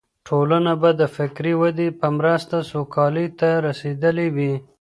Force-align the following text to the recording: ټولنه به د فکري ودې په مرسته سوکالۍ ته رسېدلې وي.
ټولنه 0.27 0.71
به 0.81 0.89
د 1.01 1.01
فکري 1.15 1.53
ودې 1.61 1.87
په 1.99 2.07
مرسته 2.17 2.55
سوکالۍ 2.71 3.27
ته 3.39 3.49
رسېدلې 3.67 4.27
وي. 4.35 4.53